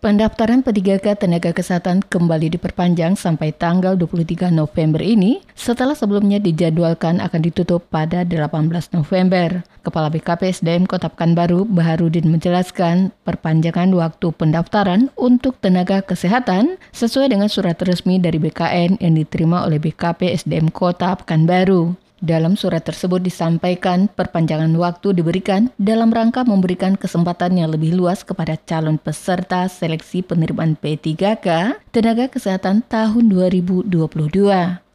[0.00, 7.40] Pendaftaran P3K Tenaga Kesehatan kembali diperpanjang sampai tanggal 23 November ini setelah sebelumnya dijadwalkan akan
[7.44, 8.48] ditutup pada 18
[8.96, 9.60] November.
[9.84, 17.52] Kepala BKP SDM Kota Pekanbaru, Baharudin menjelaskan perpanjangan waktu pendaftaran untuk tenaga kesehatan sesuai dengan
[17.52, 21.99] surat resmi dari BKN yang diterima oleh BKP SDM Kota Pekanbaru.
[22.20, 28.60] Dalam surat tersebut disampaikan perpanjangan waktu diberikan dalam rangka memberikan kesempatan yang lebih luas kepada
[28.60, 33.88] calon peserta seleksi penerimaan P3K tenaga kesehatan tahun 2022.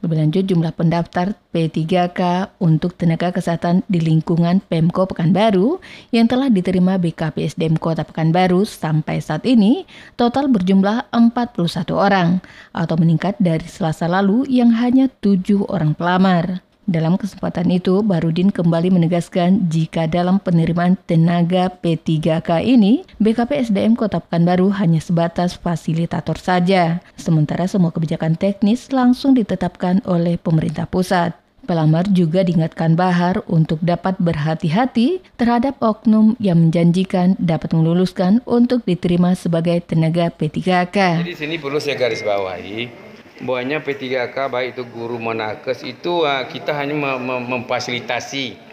[0.00, 5.76] Lebih jumlah pendaftar P3K untuk tenaga kesehatan di lingkungan Pemko Pekanbaru
[6.16, 9.84] yang telah diterima BKPSDM Kota Pekanbaru sampai saat ini
[10.16, 12.40] total berjumlah 41 orang
[12.72, 16.69] atau meningkat dari selasa lalu yang hanya 7 orang pelamar.
[16.90, 24.18] Dalam kesempatan itu, Barudin kembali menegaskan jika dalam penerimaan tenaga P3K ini, BKP SDM Kota
[24.18, 31.38] Pekanbaru hanya sebatas fasilitator saja, sementara semua kebijakan teknis langsung ditetapkan oleh pemerintah pusat.
[31.62, 39.38] Pelamar juga diingatkan Bahar untuk dapat berhati-hati terhadap oknum yang menjanjikan dapat meluluskan untuk diterima
[39.38, 41.22] sebagai tenaga P3K.
[41.22, 43.09] Jadi sini perlu saya garis bawahi
[43.40, 48.68] bahwanya P3K baik itu guru menakes itu uh, kita hanya mem memfasilitasi.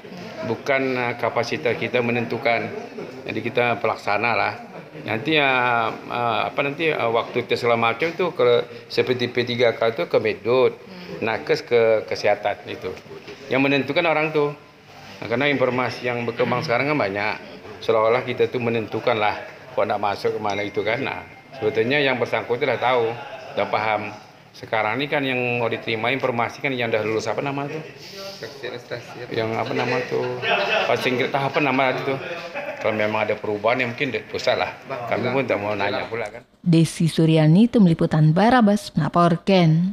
[0.48, 2.68] Bukan uh, kapasitas kita menentukan.
[3.28, 4.54] Jadi kita pelaksana lah.
[5.08, 10.04] Nanti uh, uh, apa nanti uh, waktu tes segala macam itu ke seperti P3K itu
[10.08, 10.76] ke medod
[11.24, 12.92] nakes ke kesehatan itu.
[13.48, 14.52] Yang menentukan orang tuh.
[15.18, 17.36] Nah, karena informasi yang berkembang sekarang kan banyak.
[17.82, 19.38] Seolah-olah kita tuh menentukan lah
[19.74, 21.00] kok nak masuk ke mana itu kan.
[21.02, 21.24] Nah
[21.58, 23.06] sebetulnya yang bersangkutan sudah tahu
[23.56, 24.27] sudah paham
[24.58, 27.78] sekarang ini kan yang mau diterima informasi kan yang udah lulus apa nama tuh
[29.30, 30.26] yang apa nama tuh
[30.90, 32.18] passing tahapan nama itu?
[32.78, 34.74] Kalau memang ada perubahan yang mungkin pusat lah.
[35.10, 36.46] Kami pun tak mau nanya pula kan.
[36.62, 39.86] Desi Suryani itu meliputan Barabas melaporkan